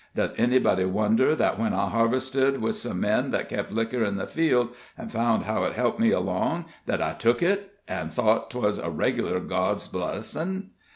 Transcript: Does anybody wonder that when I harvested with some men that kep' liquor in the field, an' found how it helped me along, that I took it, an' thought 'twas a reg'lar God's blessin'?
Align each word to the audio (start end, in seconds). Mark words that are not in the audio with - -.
Does 0.15 0.31
anybody 0.35 0.83
wonder 0.85 1.35
that 1.35 1.59
when 1.59 1.75
I 1.75 1.87
harvested 1.87 2.59
with 2.59 2.73
some 2.73 3.01
men 3.01 3.29
that 3.29 3.49
kep' 3.49 3.69
liquor 3.69 4.03
in 4.03 4.15
the 4.15 4.25
field, 4.25 4.69
an' 4.97 5.09
found 5.09 5.43
how 5.43 5.61
it 5.65 5.73
helped 5.73 5.99
me 5.99 6.09
along, 6.09 6.65
that 6.87 7.03
I 7.03 7.13
took 7.13 7.43
it, 7.43 7.73
an' 7.87 8.09
thought 8.09 8.49
'twas 8.49 8.79
a 8.79 8.89
reg'lar 8.89 9.39
God's 9.39 9.87
blessin'? 9.87 10.71